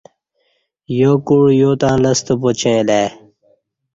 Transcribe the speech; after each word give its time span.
یاکُع 0.99 1.41
یا 1.61 1.71
تں 1.81 1.95
لستہ 2.03 2.33
پاچیں 2.41 2.77
الہ 2.81 2.93
ای 2.99 3.05